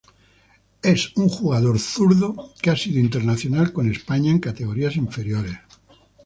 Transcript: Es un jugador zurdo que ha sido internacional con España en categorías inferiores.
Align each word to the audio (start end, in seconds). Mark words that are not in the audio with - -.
Es 0.81 1.15
un 1.17 1.29
jugador 1.29 1.77
zurdo 1.79 2.33
que 2.59 2.71
ha 2.71 2.75
sido 2.75 2.99
internacional 2.99 3.71
con 3.71 3.87
España 3.91 4.31
en 4.31 4.39
categorías 4.39 4.95
inferiores. 4.95 5.53